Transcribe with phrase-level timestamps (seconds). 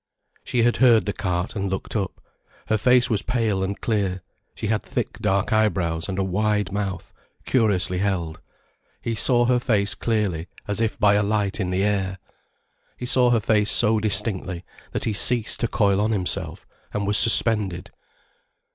[0.43, 2.19] She had heard the cart, and looked up.
[2.69, 4.23] Her face was pale and clear,
[4.55, 7.13] she had thick dark eyebrows and a wide mouth,
[7.45, 8.41] curiously held.
[8.99, 12.17] He saw her face clearly, as if by a light in the air.
[12.97, 17.19] He saw her face so distinctly, that he ceased to coil on himself, and was
[17.19, 17.91] suspended.